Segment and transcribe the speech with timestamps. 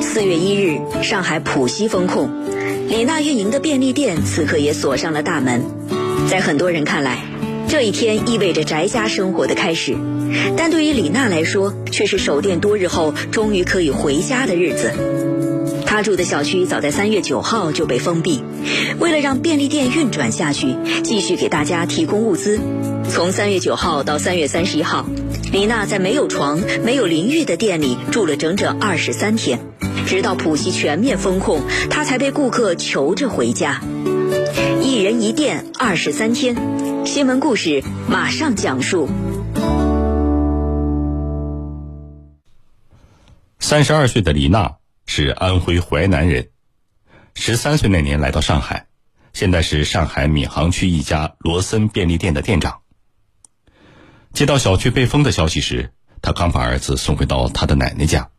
[0.00, 2.30] 四月一日，上海浦西封控，
[2.88, 5.64] 李娜运营的便利店此刻也锁上了大门。
[6.28, 7.18] 在很多人看来，
[7.68, 9.96] 这一天意味着宅家生活的开始，
[10.56, 14.92] 但对于李娜来说，却是守店多日后终于可以回家的日子。
[15.84, 18.42] 她住的小区早在三月九号就被封闭，
[18.98, 22.58] 为了让便利店运转下去，继续给大家提供物资。
[23.08, 25.06] 从三月九号到三月三十一号，
[25.52, 29.60] 李娜在没有床、没有淋浴的店里住了整整二十三天，
[30.06, 33.82] 直到浦西全面封控，她才被顾客求着回家。
[34.80, 36.56] 一人一店二十三天。
[37.04, 39.08] 新闻故事马上讲述。
[43.58, 46.50] 三十二岁的李娜是安徽淮南人，
[47.34, 48.86] 十三岁那年来到上海，
[49.32, 52.78] 现在是上海闵行区一家罗森便利店的店长。
[54.32, 55.90] 接到小区被封的消息时，
[56.22, 58.30] 她刚把儿子送回到她的奶奶家。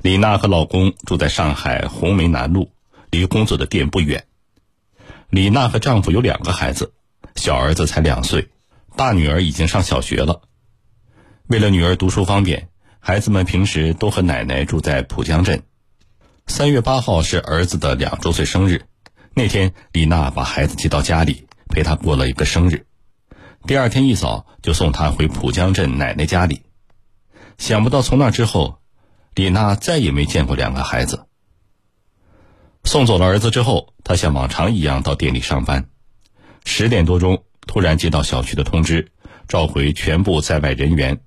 [0.00, 2.70] 李娜和老公住在上海红梅南路，
[3.10, 4.26] 离工作的店不远。
[5.30, 6.92] 李娜和丈夫有两个孩子。
[7.34, 8.48] 小儿子才两岁，
[8.96, 10.42] 大女儿已经上小学了。
[11.46, 15.62] 为了女儿读书方便，孩子们平时都和奶奶住在浦江镇。
[16.48, 18.86] 三月八号是儿子的两周岁生日，
[19.34, 22.86] 那天李娜把孩子接到家里，陪他过了一个生日。
[23.68, 26.62] 第二天一早就送他回浦江镇奶奶家里。
[27.56, 28.77] 想不到从那之后，
[29.38, 31.28] 李娜再也没见过两个孩子。
[32.82, 35.88] 送走了儿子之后，她像往常一样到店里上班。
[36.64, 39.12] 十点多钟，突然接到小区的通知，
[39.46, 41.20] 召回全部在外人员，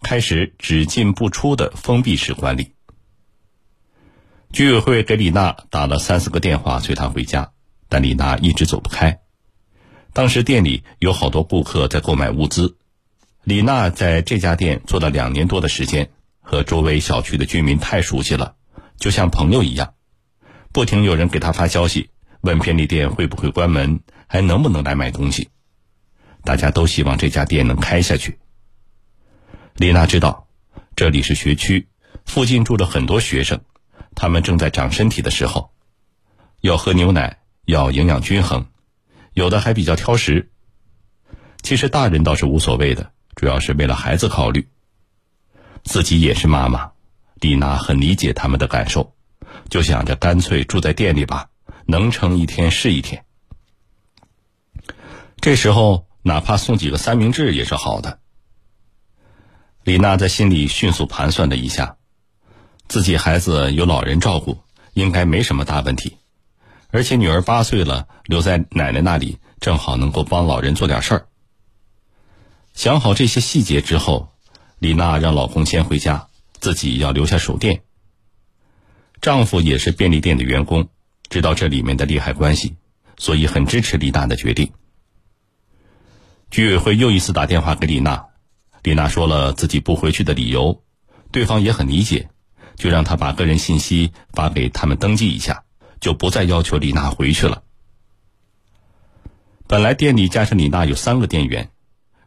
[0.00, 2.74] 开始只进不出的封闭式管理。
[4.52, 7.50] 居委会给李娜打了三四个电话，催她回家，
[7.88, 9.18] 但李娜一直走不开。
[10.12, 12.76] 当时店里有好多顾客在购买物资，
[13.42, 16.12] 李娜在这家店做了两年多的时间，
[16.46, 18.54] 和周围小区的居民太熟悉了，
[18.96, 19.94] 就像朋友一样，
[20.72, 22.10] 不停有人给他发消息，
[22.42, 24.00] 问便利店会不会关门。
[24.28, 25.50] 还能不能来买东西？
[26.42, 28.40] 大家都希望这家店能开下去。
[29.76, 30.48] 丽娜知道，
[30.96, 31.86] 这里是学区，
[32.24, 33.60] 附近住着很多学生，
[34.16, 35.70] 他们正在长身体的时候，
[36.60, 38.66] 要喝牛奶，要营养均衡，
[39.32, 40.50] 有的还比较挑食。
[41.62, 44.68] 其实大人倒是无所谓的，主要是为了孩子考虑。
[45.86, 46.90] 自己也是妈妈，
[47.36, 49.14] 李娜很理解他们的感受，
[49.70, 51.48] 就想着干脆住在店里吧，
[51.86, 53.24] 能撑一天是一天。
[55.40, 58.18] 这时候，哪怕送几个三明治也是好的。
[59.84, 61.96] 李娜在心里迅速盘算了一下，
[62.88, 64.58] 自己孩子有老人照顾，
[64.92, 66.16] 应该没什么大问题，
[66.90, 71.28] 而且女儿八岁了，留在奶奶那里正好能够帮老人做点事儿。
[72.74, 74.35] 想好这些细节之后，
[74.78, 76.28] 李娜让老公先回家，
[76.60, 77.82] 自己要留下守店。
[79.22, 80.88] 丈夫也是便利店的员工，
[81.30, 82.76] 知道这里面的利害关系，
[83.16, 84.70] 所以很支持李娜的决定。
[86.50, 88.26] 居委会又一次打电话给李娜，
[88.82, 90.84] 李娜说了自己不回去的理由，
[91.32, 92.28] 对方也很理解，
[92.76, 95.64] 就让她把个人信息发给他们登记一下，
[96.00, 97.62] 就不再要求李娜回去了。
[99.66, 101.70] 本来店里加上李娜有三个店员，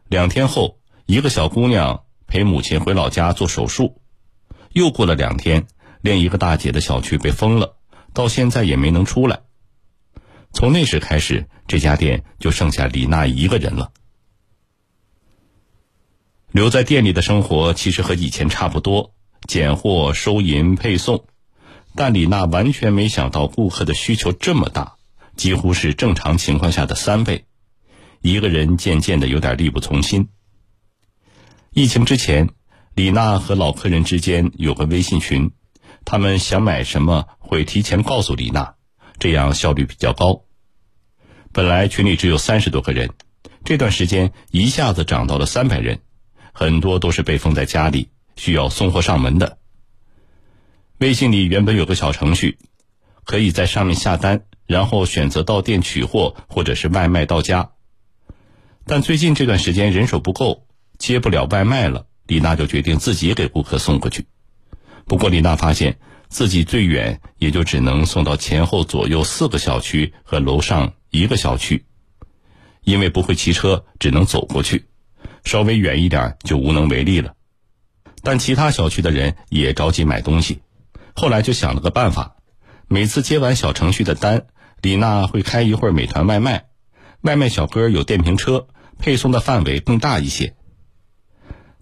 [0.08, 4.00] 两天后一个小姑娘陪母亲回老家做手术，
[4.72, 5.66] 又过了两天，
[6.00, 7.74] 另一个大姐的小区被封了，
[8.14, 9.40] 到现在也没能出来。
[10.52, 13.90] 从那时开始，这家店就剩下李娜一个人了。
[16.52, 19.12] 留在店里的生活其实和以前差不多，
[19.48, 21.24] 拣货、收银、配送，
[21.96, 24.94] 但李娜完全没想到顾客的需求这么大，
[25.34, 27.44] 几乎是正常情况下的三倍，
[28.20, 30.28] 一个人渐渐的有点力不从心。
[31.72, 32.48] 疫情之前，
[32.94, 35.52] 李娜和老客人之间有个微信群，
[36.04, 38.74] 他们想买什么会提前告诉李娜，
[39.20, 40.42] 这样效率比较高。
[41.52, 43.10] 本来群里只有三十多个人，
[43.64, 46.00] 这段时间一下子涨到了三百人。
[46.52, 49.58] 很多都是被封在家里，需要送货上门的。
[50.98, 52.58] 微信里原本有个小程序，
[53.24, 57.70] 可以在上面下单，然后选择到店取货，或者是外卖到家。
[58.84, 60.66] 但最近这段时间人手不够，
[61.00, 64.26] 接不了外卖了，李娜就决定自己给顾客送过去。
[65.06, 65.98] 不过李娜发现
[66.28, 71.86] 自己最远也就只能送到前后左右四个小区和楼上一个小区，
[72.84, 74.84] 因为不会骑车，只能走过去。
[75.42, 77.34] 稍微远一点就无能为力了，
[78.22, 80.60] 但其他小区的人也着急买东西。
[81.14, 82.36] 后来就想了个办法，
[82.88, 84.46] 每次接完小程序的单，
[84.82, 86.66] 李娜会开一会儿美团外卖，
[87.22, 88.68] 外卖小哥有电瓶车，
[88.98, 90.54] 配送的范围更大一些。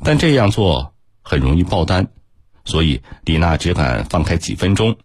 [0.03, 2.09] 但这样做很容易爆单，
[2.65, 4.97] 所以李娜只敢放开几分钟，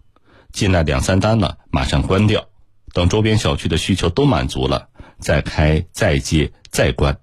[0.51, 2.45] 进来两三单了马上关掉，
[2.93, 7.17] 等周边小区的需求都满足了再开再接再关。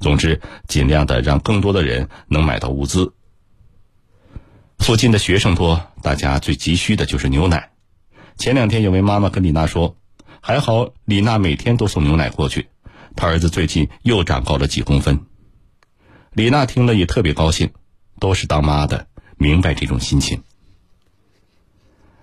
[0.00, 3.14] 总之，尽量的让更多的人能买到物资。
[4.78, 7.70] 附近的学生多，大家最急需的就是牛奶。
[8.36, 9.96] 前两天有位妈妈跟李娜说
[10.42, 12.68] ：“还好李娜每天都送牛奶过去，
[13.14, 15.24] 她儿子最近又长高了几公分。”
[16.34, 17.70] 李娜听了也特别高兴，
[18.18, 20.42] 都是当妈的明白这种心情。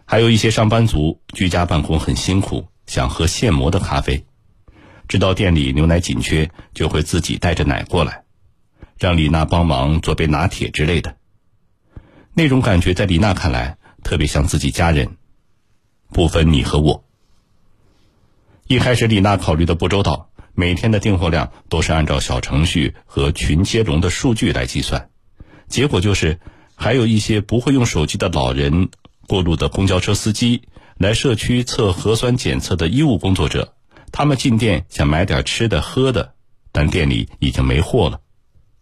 [0.04, 4.25] 还有一些上班族居家办公很辛苦，想喝现磨的咖啡，
[5.08, 8.25] 知道店里牛奶紧缺，就会自己带着奶过来，
[9.00, 11.16] 让李娜帮忙做杯拿铁之类的。
[12.34, 15.16] 那种感觉在李娜看来特别像自己家人，
[16.10, 17.06] 不分你和我。
[18.68, 25.09] 一开始李娜考虑的不周到，每天的订货量都是按照小程序和群接龙的数据来计算，
[25.68, 26.39] 结果就是
[26.75, 28.89] 还有一些不会用手机的老人、
[29.27, 30.63] 过路的公交车司机、
[30.98, 33.74] 来社区测核酸检测的医务工作者，
[34.12, 36.33] 他们进店想买点吃的喝的，
[36.71, 38.19] 但店里已经没货了。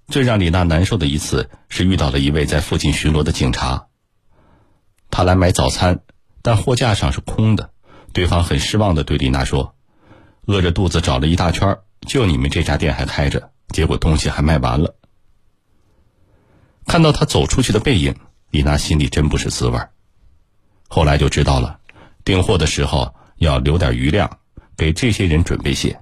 [0.08, 3.86] 最让李娜难受的一次是遇到了一位在附近巡逻的警察。
[5.12, 6.02] 他来买早餐，
[6.42, 7.70] 但货架上是空的。
[8.12, 9.76] 对方很失望的对李娜说
[10.50, 14.96] ：“饿着肚子找了一大圈，就你们这家店还开着，结果东西还卖完了。”
[16.88, 18.16] 看到他走出去的背影，
[18.50, 19.80] 李娜心里真不是滋味
[20.88, 21.80] 后来就知道了，
[22.26, 24.40] 订货的时候要留点余量，
[24.76, 26.02] 给这些人准备些。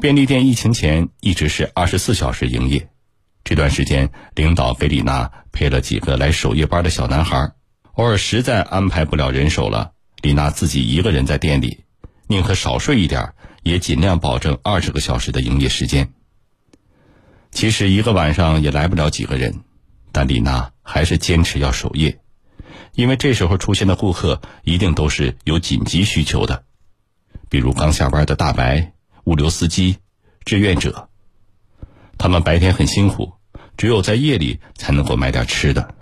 [0.00, 2.88] 便利店疫情前一直是二十四小时营业，
[3.44, 7.52] 这段时间领导给李娜配了几个来守夜班的小男孩，
[7.92, 9.92] 偶尔实在安排不了人手了，
[10.22, 11.83] 李娜自己一个人在店里，
[12.26, 16.12] 宁可少睡一点，也尽量保证二十个小时的营业时间。
[17.50, 19.62] 其实一个晚上也来不了几个人，
[20.12, 22.20] 但李娜还是坚持要守夜，
[22.94, 26.64] 因为这时候出现的顾客一定都是有紧急需求的，
[27.48, 28.92] 比如刚下班的大白。
[29.24, 29.96] 物流司机、
[30.44, 31.08] 志愿者，
[32.18, 33.32] 他们白天很辛苦，
[33.78, 35.94] 只有在夜里才能够买点吃的。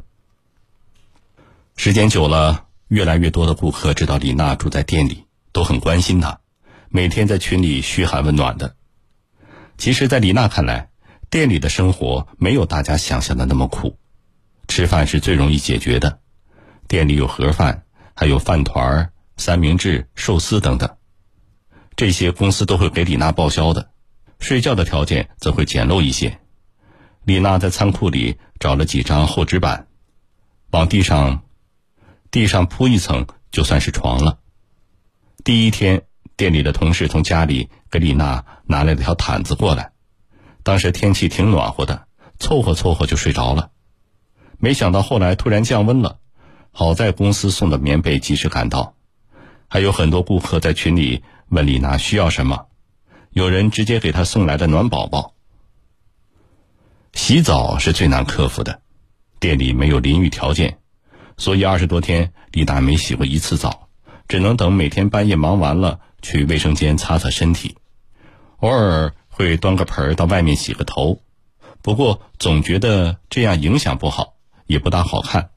[1.76, 6.40] 时间久了，越来越多的顾客知道李娜住在店里，都很关心她，
[6.88, 8.76] 每天在群里嘘寒问暖的。
[9.78, 10.90] 其实，在李娜看来，
[11.30, 13.98] 店里的生活没有大家想象的那么苦，
[14.68, 16.20] 吃饭是最容易解决的。
[16.88, 17.84] 店里有盒饭，
[18.14, 20.96] 还有饭团、三明治、寿司等等。
[21.96, 23.90] 这些公司都会给李娜报销的，
[24.38, 26.38] 睡觉的条件则会简陋一些。
[27.24, 29.86] 李娜在仓库里找了几张厚纸板，
[30.70, 31.42] 往地上
[32.30, 34.38] 地上铺一层，就算是床了。
[35.44, 36.02] 第一天，
[36.36, 39.90] 店里的同事从家里给李娜拿来了条毯子过来，
[40.62, 42.06] 当时天气挺暖和的，
[42.38, 43.70] 凑合凑合就睡着了。
[44.58, 46.20] 没想到后来突然降温了，
[46.70, 48.94] 好在公司送的棉被及时赶到，
[49.66, 51.24] 还有很多顾客在群里。
[51.48, 52.68] 问李娜需要什么，
[53.30, 55.34] 有人直接给她送来的暖宝宝。
[57.12, 58.80] 洗澡是最难克服的，
[59.38, 60.78] 店里没有淋浴条件，
[61.36, 63.81] 所以二十多天李娜没洗过一次澡，
[64.28, 67.76] 只能等每天半夜忙完了去卫生间擦擦身体，
[68.58, 71.20] 偶尔会端个盆到外面洗个头，
[71.82, 74.34] 不过总觉得这样影响不好，
[74.66, 75.50] 也不大好看，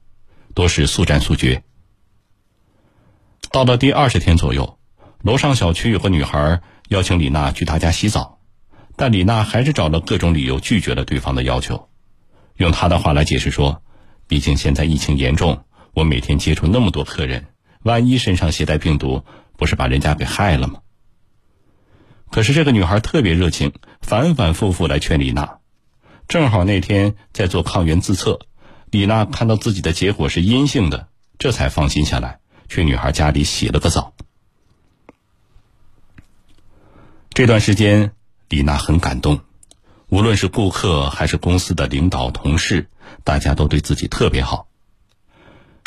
[0.53, 1.63] 多是速战速决。
[3.51, 4.77] 到了第二十天左右。
[5.21, 8.37] 楼上小区有个女孩邀请李娜去她家洗澡，
[8.95, 11.89] 但李娜还是找了各种理由拒绝了对方的要求。
[12.57, 13.81] 用她的话来解释说
[14.29, 15.63] ：“毕竟现在疫情严重，
[15.95, 17.47] 我每天接触那么多客人，
[17.85, 19.23] 万一身上携带病毒，
[19.57, 20.79] 不是把人家给害了吗？”
[22.31, 25.59] 可是这个女孩特别热情，反反复复来劝李娜。
[26.27, 28.39] 正好那天在做抗原自测，
[28.89, 34.13] 李娜看到自己的结果是阴性的，这才放心下来，去女孩家里洗了个澡。
[37.29, 38.13] 这段时间，
[38.49, 39.41] 李娜很感动，
[40.07, 42.89] 无论是顾客还是公司的领导同事，
[43.23, 44.67] 大家都对自己特别好。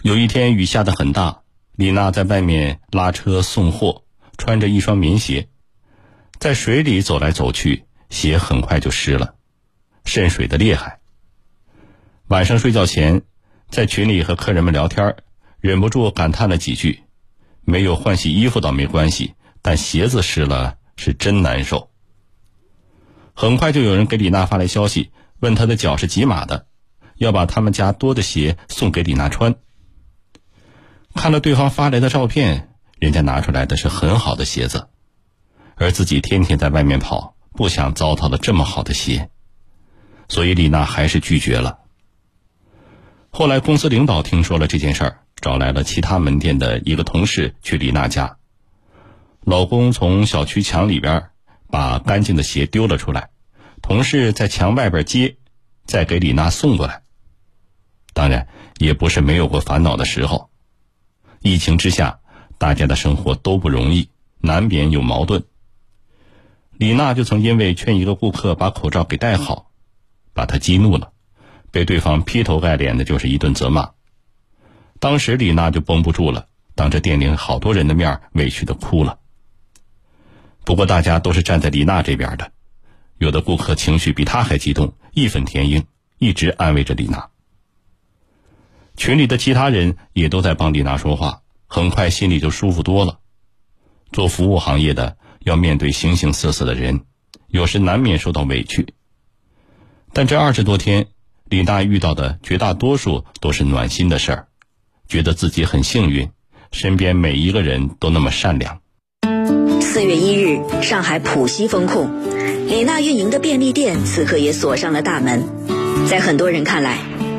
[0.03, 1.41] 有一天雨下的很大，
[1.79, 4.03] 李娜在外面拉车送货，
[4.37, 5.49] 穿着一双棉鞋，
[6.41, 9.37] 在水里走来走去，鞋很快就湿了，
[10.05, 10.99] 渗水的厉害。
[12.27, 13.23] 晚上睡觉前，
[13.71, 15.15] 在群里和客人们聊天，
[15.61, 17.05] 忍不住感叹了几句
[17.65, 21.93] ：“没有换洗衣服倒没关系，但鞋子湿了。”是真难受。
[23.33, 26.67] 很快就有人给李娜发来消息，问她的脚是几码的，
[27.19, 29.55] 要把他们家多的鞋送给李娜穿。
[31.19, 32.69] 看了对方发来的照片，
[33.01, 34.87] 人家拿出来的是很好的鞋子，
[35.75, 39.29] 而自己天天在外面跑，不想糟蹋了这么好的鞋，
[40.29, 41.81] 所以李娜还是拒绝了。
[43.31, 48.37] 后来公司领导听说了这件事儿，找来了其他门店的一个同事去李娜家。
[49.41, 51.31] 老公从小区墙里边
[51.69, 53.31] 把干净的鞋丢了出来，
[53.83, 55.37] 同事在墙外边接，
[55.85, 57.03] 再给李娜送过来。
[58.15, 58.47] 当然，
[58.79, 60.49] 也不是没有过烦恼的时候。
[61.41, 62.21] 疫情之下，
[62.59, 64.09] 大家的生活都不容易，
[64.41, 65.45] 难免有矛盾。
[66.73, 69.71] 李娜就曾因为劝一个顾客把口罩给戴好，
[70.33, 71.13] 把他激怒了，
[71.71, 73.91] 被对方劈头盖脸的就是一顿责骂。
[75.01, 79.19] 当时李娜就绷不住了，当着店里好多人的面委屈的哭了。
[80.65, 82.53] 不过大家都是站在李娜这边的，
[83.19, 85.85] 有的顾客情绪比她还激动，义愤填膺，
[86.19, 87.29] 一直安慰着李娜。
[88.99, 93.21] 群里的其他人也都在帮李娜说话，很快心里就舒服多了。
[94.13, 97.03] 做服务行业的要面对形形色色的人，
[97.47, 98.93] 有时难免受到委屈。
[100.13, 101.07] 但这二十多天，
[101.49, 104.49] 李娜遇到的绝大多数都是暖心的事儿，
[105.07, 106.31] 觉得自己很幸运，
[106.73, 108.81] 身边每一个人都那么善良。
[109.81, 112.11] 四月一日，上海浦西封控，
[112.67, 115.45] 李娜运营的便利店此刻也锁上了大门。
[116.09, 116.99] 在很多人看来，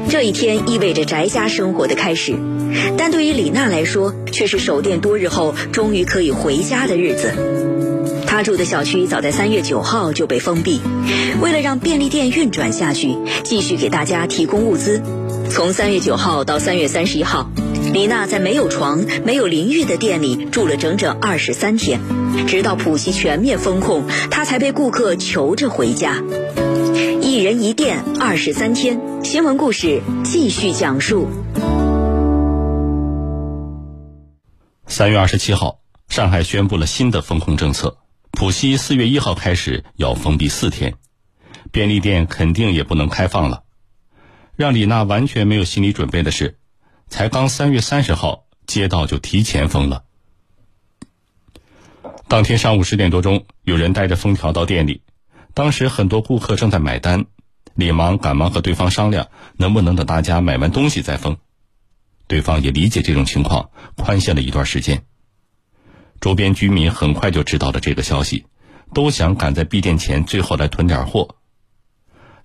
[0.10, 2.36] 这一天意味着宅家生活的开始，
[2.98, 7.32] 但对于李娜来说，却是守店多日后终于可以回家的日子。
[8.26, 10.82] 她住的小区早在三月九号就被封闭，
[11.42, 15.00] 为了让便利店运转下去，继续给大家提供物资，
[15.52, 17.52] 从三月九号到三月三十一号，
[17.94, 22.00] 李娜在没有床、没有淋浴的店里住了整整二十三天，
[22.48, 26.24] 直到浦西全面封控，她才被顾客求着回家。
[27.30, 31.28] 一人一店二十三天，新闻故事继续讲述。
[34.88, 38.00] 三月二十七号，上海宣布了新的封控政策，
[38.32, 40.96] 浦西四月一号开始要封闭四天，
[41.72, 43.62] 便利店肯定也不能开放了。
[44.56, 46.58] 让李娜完全没有心理准备的是，
[47.10, 50.04] 才刚三月三十号，街道就提前封了。
[52.28, 55.04] 当天上午十点多钟，有人带着封条到店里。
[55.60, 57.26] 当时很多顾客正在买单，
[57.76, 61.36] 李芒赶忙和对方商量，能不能等大家买完东西再封。
[62.28, 65.04] 对方也理解这种情况，宽限了一段时间。
[66.22, 68.46] 周边居民很快就知道了这个消息，
[68.94, 71.36] 都想赶在闭店前最后来囤点货。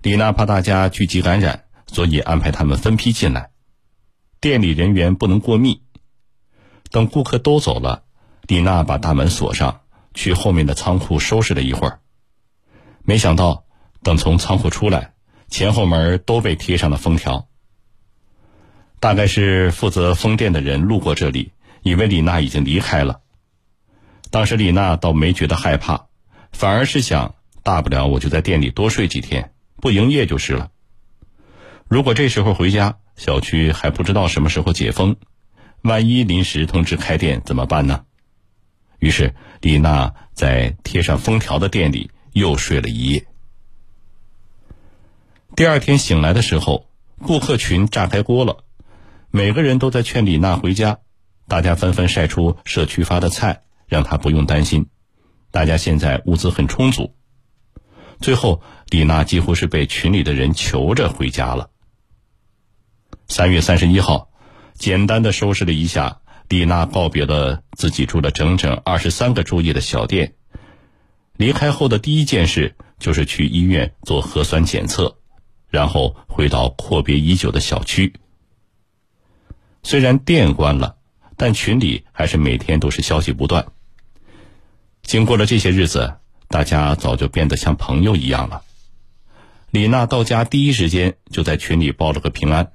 [0.01, 3.51] 李娜怕大家聚集感染，所以安排他们分批进来，
[4.41, 5.83] 店里人员不能过密。
[6.91, 8.03] 等顾客都走了，
[8.45, 12.01] 李娜把大门锁上，去后面的仓库收拾了一会儿。
[13.07, 13.65] 没想到，
[14.01, 15.13] 等从仓库出来，
[15.47, 17.47] 前后门都被贴上了封条。
[18.99, 21.51] 大概是负责封店的人路过这里，
[21.83, 23.21] 以为李娜已经离开了。
[24.31, 26.07] 当时李娜倒没觉得害怕，
[26.51, 30.71] 反而是想，大不了我就在店里多睡几天，不营业就是了。
[31.87, 35.15] 如果这时候回家，小区还不知道什么时候解封，
[35.83, 38.03] 万一临时通知开店怎么办呢？
[38.97, 42.09] 于是李娜在贴上封条的店里。
[42.35, 43.25] 又睡了一夜。
[45.55, 46.89] 第二天醒来的时候，
[47.23, 48.65] 顾客群炸开锅了，
[49.31, 50.99] 每个人都在劝李娜回家，
[51.47, 54.87] 大家纷纷晒出社区发的菜，让她不用担心，
[55.49, 57.15] 大家现在物资很充足。
[58.19, 61.69] 最后，李娜几乎是被群里的人求着回家了。
[63.29, 64.29] 三月三十一号，
[64.73, 70.35] 简单的收拾了一下，李娜告别了自己住了整整二十三个昼夜的小店。
[71.37, 75.17] 离开后的第一件事就是去医院做核酸检测，
[75.67, 78.13] 然后回到阔别已久的小区。
[79.83, 80.95] 虽然店关了，
[81.35, 83.67] 但群里还是每天都是消息不断。
[85.03, 86.15] 经过了这些日子，
[86.47, 88.63] 大家早就变得像朋友一样了。
[89.71, 92.71] 李娜到家第一时间就在群里报了个平安，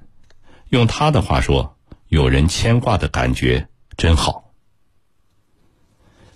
[0.69, 1.77] 用她的话说
[2.09, 4.53] ：“有人牵挂的感觉真好。”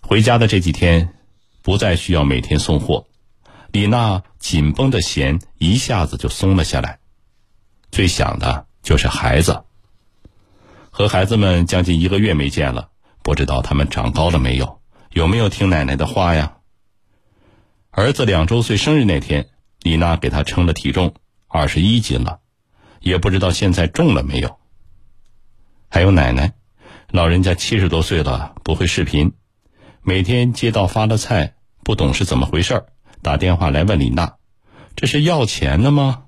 [0.01, 1.14] 回家的这几天。
[1.65, 3.07] 不再需要每天送货，
[3.72, 7.00] 李娜紧绷的弦一下子就松了下来。
[7.91, 9.63] 最想的就是孩子，
[10.91, 12.89] 和孩子们将近一个月没见了，
[13.24, 14.79] 不知道他们长高了没有，
[15.10, 16.57] 有没有听奶奶的话呀？
[17.89, 19.50] 儿子两周岁生日那天，
[19.81, 21.15] 李娜给他称了体重，
[21.48, 22.41] 二十一斤了，
[23.00, 24.60] 也不知道现在重了没有。
[25.89, 26.53] 还有奶奶，
[27.10, 29.34] 老人家七十多岁了，不会视频。
[30.07, 32.85] 每天接到发的菜，不懂是怎么回事儿，
[33.24, 34.35] 打电话来问李娜
[34.95, 36.25] ：“这是要钱的吗？”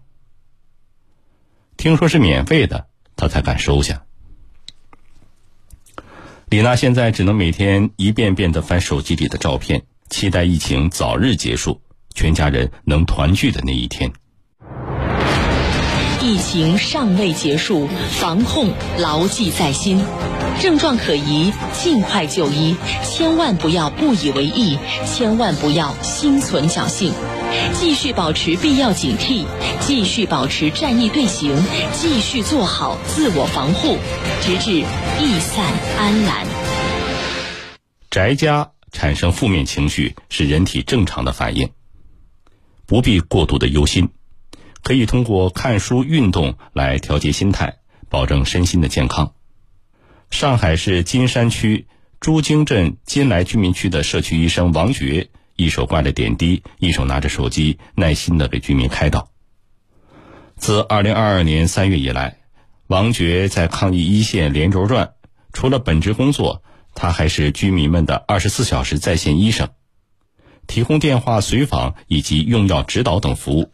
[1.77, 4.03] 听说是免费的，他才敢收下。
[6.47, 11.79] 李娜现在只能每天一遍遍的翻手机里的照片，期待疫情早日结束，
[12.15, 14.11] 全家人能团聚的那一天。
[16.47, 16.77] 疫情。
[16.77, 20.01] 尚未结束，防控牢记在心。
[20.61, 27.11] 症状可疑，尽快就医，千万不要不以为意，千万不要心存侥幸。
[27.73, 29.43] 继续保持必要警惕，
[29.81, 31.53] 继续保持战役队形，
[31.93, 33.97] 继续做好自我防护，
[34.41, 34.71] 直至
[35.19, 35.65] 疫散
[35.99, 36.47] 安澜。
[38.09, 41.69] 宅家产生负面情绪是人体正常的反应，
[42.85, 44.09] 不必过度的忧心，
[44.87, 49.33] 可以通过看书、运动来调节心态，保证身心的健康。
[50.29, 51.87] 上海市金山区
[52.21, 55.27] 朱泾镇金来居民区的社区医生王珏。
[55.57, 59.29] 一手挂着点滴，一手拿着手机，耐心的给居民开导。
[60.55, 62.37] 自二零二二年三月以来，
[62.87, 65.15] 王珏在抗疫一线连轴转，
[65.51, 66.63] 除了本职工作，
[66.95, 69.67] 他还是居民们的二十四小时在线医生，
[70.65, 73.73] 提供电话随访以及用药指导等服务。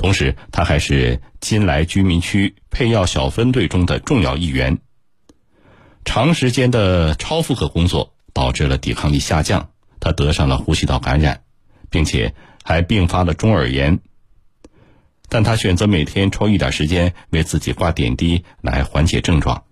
[0.00, 4.78] 同时，他还是金来居民区配药小分队中的重要一员。
[6.06, 9.72] 长时间的超负荷工作导致了抵抗力下降。
[10.00, 11.42] 他得上了呼吸道感染，
[11.90, 14.00] 并且还并发了中耳炎。
[15.28, 19.64] 但他选择每天抽一点时间为自己挂点滴来缓解症状。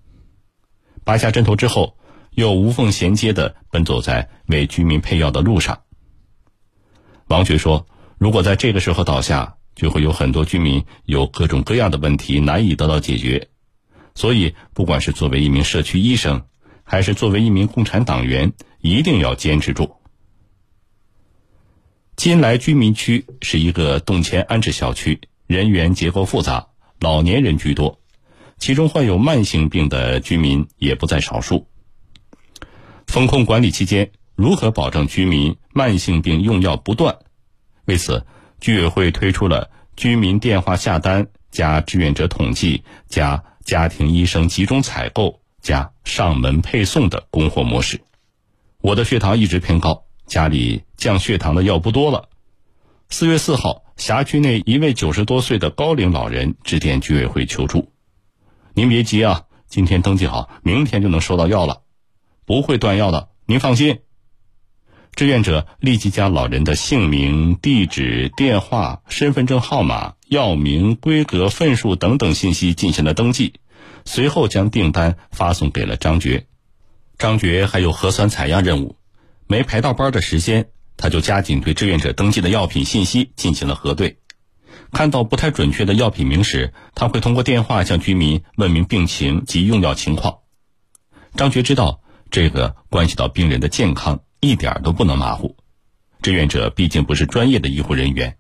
[1.05, 1.97] 拔下针头之后，
[2.33, 5.85] 又无缝衔接的奔走在为居民配药的路上。
[7.29, 7.87] 王学说
[8.21, 13.49] ：“如果在这个时候倒下，就会有很多居民有各种各样的问题难以得到解决。
[14.17, 16.43] 所以，不管是作为一名社区医生，
[16.83, 19.95] 还是作为一名共产党员，一定要坚持住。”
[22.17, 26.67] 金来居民区是一个动迁安置小区，人员结构复杂，
[26.99, 28.01] 老年人居多，
[28.59, 31.69] 其中患有慢性病的居民也不在少数。
[33.07, 37.19] 风控管理期间，如何保证居民慢性病用药不断？
[37.85, 38.27] 为此，
[38.61, 48.01] 居委会推出了居民电话下单加志愿者统计加家庭医生集中采购加上门配送的供货模式。
[48.81, 50.05] 我的血糖一直偏高。
[50.27, 52.29] 家里降血糖的药不多了。
[53.09, 57.91] 四月四号，辖区内一位九十多岁的高龄老人致电居委会求助
[58.77, 61.81] ：“您别急啊，今天登记好，明天就能收到药了，
[62.45, 64.01] 不会断药的，您放心。”
[65.19, 73.55] 志愿者立即将老人的姓名、地址、电话、身份证号码、药名、规格、份数等等信息进行了登记，
[74.05, 76.47] 随后将订单发送给了张觉。
[77.19, 78.97] 张觉还有核酸采样任务。
[79.49, 84.19] 没排到班的时间，他就加紧对志愿者登记的药品信息进行了核对。
[84.93, 90.39] 看到不太准确的药品名时，他会通过电话向居民问明病情及用药情况。
[91.35, 95.57] 张觉知道这个关系到病人的健康，一点都不能马虎。
[96.23, 98.37] 志愿者毕竟不是专业的医护人员，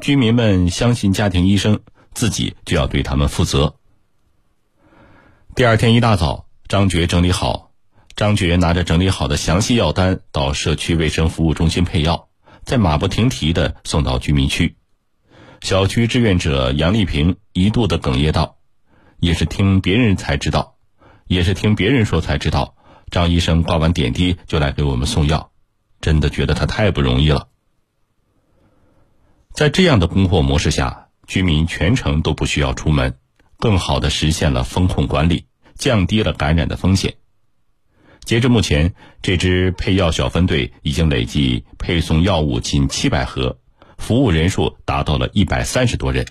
[0.00, 1.80] 居民们相信家庭医生，
[2.12, 3.76] 自己就要对他们负责。
[5.54, 7.72] 第二天一大早，张觉整理好。
[8.16, 12.28] 张觉拿着整理好的详细药单到社区卫生服务中心配药，
[12.64, 14.76] 再马不停蹄的送到居民区。
[15.62, 18.58] 小区志愿者杨丽萍一度的哽咽道
[19.18, 20.76] ：“也是听别人才知道，
[21.26, 22.76] 也是听别人说才知道，
[23.14, 25.52] 张医生挂完点滴就来给我们送药，
[26.00, 27.46] 真的觉得他太不容易了。”
[29.54, 33.16] 在这样的供货模式下，居民全程都不需要出门，
[33.56, 35.46] 更好的实现了风控管理，
[35.76, 37.14] 降低了感染的风险。
[38.24, 43.60] 截至目前，这支配药小分队已经累计配送药物近七百盒，
[43.96, 46.26] 服务人数达到了一百三十多人。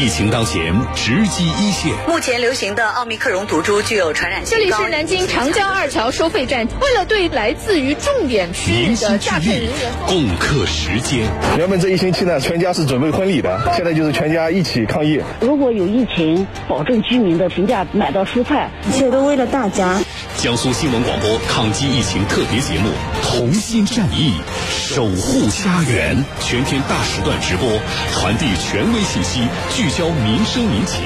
[0.00, 1.92] 疫情当前，直击一线。
[2.06, 9.72] 目前流行的奥密克戎毒株具有传染性这里是南京长江二桥收费站，为了对来自于重点区域的驾乘人员，
[10.06, 11.28] 共克时间。
[11.56, 15.20] 原本这一星期呢，全家是准备婚礼的，现在就是全家一起抗疫。
[15.40, 19.98] 如果有疫情，保证居民的平价买到蔬菜，一切都为了大家。
[20.36, 22.88] 江苏新闻广播抗击疫情特别节目
[23.24, 24.34] 《同心战役，
[24.70, 27.68] 守护家园》，全天大时段直播，
[28.12, 29.40] 传递权威信息。
[29.74, 31.02] 聚焦民生民情，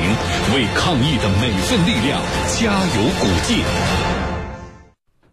[0.54, 3.64] 为抗疫的每份力量加油鼓劲。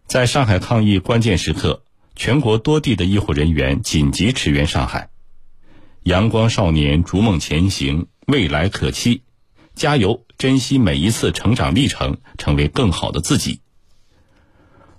[0.08, 1.84] 在上海抗疫关键时刻，
[2.16, 5.10] 全国多地的医护人员紧急驰援上海。
[6.04, 9.24] 阳光少年逐梦前行，未来可期，
[9.76, 10.26] 加油！
[10.38, 13.60] 珍惜每一次成长历程，成为更好的自己。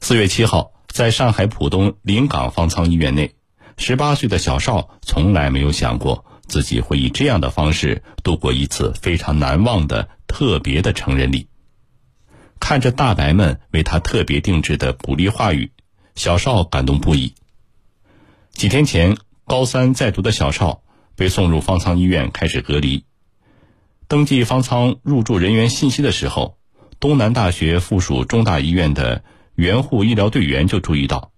[0.00, 3.34] 四月七号，在上海浦东临港方舱医院内，
[3.78, 6.26] 十八岁的小邵从来没有想过。
[6.50, 11.46] 自己会以这样的方式度过一次非常难忘的特别的成人礼。
[12.58, 15.70] 看着大白们为他特别定制的鼓励话语，
[16.16, 17.34] 小邵感动不已。
[18.52, 20.82] 几天前，高三在读的小邵
[21.14, 23.04] 被送入方舱医院开始隔离。
[24.08, 26.58] 登记方舱入住人员信息的时候，
[26.98, 29.22] 东南大学附属中大医院的
[29.54, 31.30] 援护医疗队员就注意到，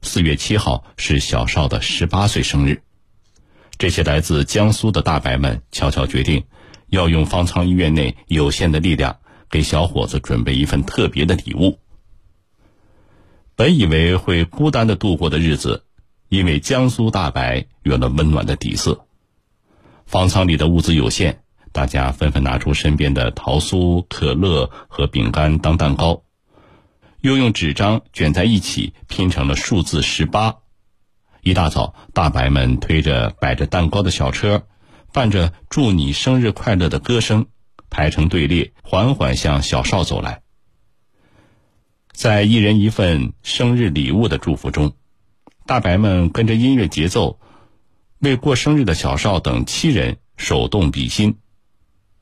[0.00, 2.82] 四月七号是小邵的十八岁生日。
[3.80, 6.44] 这些来自江苏的大白们悄悄决定，
[6.88, 9.16] 要用方舱医院内有限的力量，
[9.48, 11.78] 给小伙子准备一份特别的礼物。
[13.56, 15.84] 本以为会孤单的度过的日子，
[16.28, 19.06] 因为江苏大白有了温暖的底色。
[20.04, 21.38] 方舱里的物资有限，
[21.72, 26.22] 大家纷纷拿出身边的桃酥、可乐和饼干当蛋糕，
[27.22, 30.56] 又用纸张卷在一起拼成了数字十八。
[31.42, 34.66] 一大早，大白们推着摆着蛋糕的小车，
[35.12, 37.46] 伴着“祝你生日快乐”的歌声，
[37.88, 40.42] 排成队列，缓缓向小邵走来。
[42.12, 44.92] 在一人一份生日礼物的祝福中，
[45.64, 47.40] 大白们跟着音乐节奏，
[48.18, 51.38] 为过生日的小邵等七人手动比心。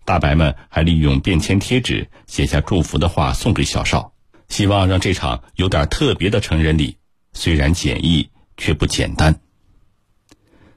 [0.04, 4.12] 大白们还利用便签贴纸写下祝福的话送给小邵，
[4.48, 6.96] 希望让这场有点特别的成人礼
[7.33, 8.31] 虽然简易。
[8.59, 9.40] 却不简单。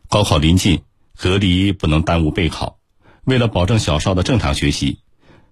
[0.08, 0.84] 高考临近，
[1.18, 2.80] 隔离不能耽误备考。
[3.26, 5.00] 为了保证小邵的正常学习，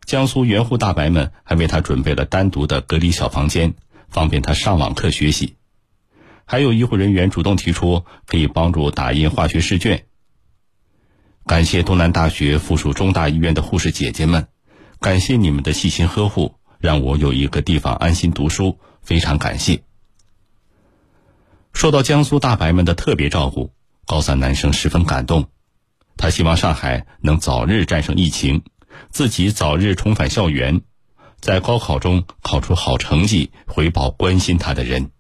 [0.06, 3.74] 江苏援沪大白们还为他准备了单独的隔离小房间，
[4.10, 5.56] 方便他上网课学习。
[6.46, 10.06] 还有医护人员主动提出可以帮助打印化学试卷。
[11.46, 14.48] 感谢东南大学附属中大医院的护士姐姐们，
[15.00, 19.84] 感谢你们的细心呵护，让我有一个地方安心读书，非常感谢。
[21.74, 23.74] 受到江苏大白们的特别照顾，
[24.06, 25.50] 高三男生十分感动。
[26.18, 28.64] 他希望上海能早日战胜疫情，
[29.10, 30.82] 自己早日重返校园，
[31.40, 35.12] 在高考中考出好成绩，回报关心他的人。